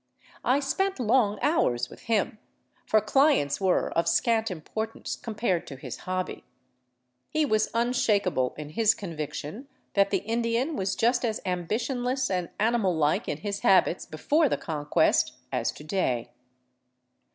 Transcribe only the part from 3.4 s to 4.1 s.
were of